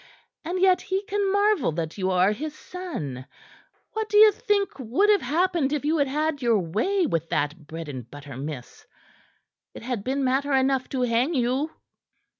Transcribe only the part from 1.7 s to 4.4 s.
that you are his son. What do ye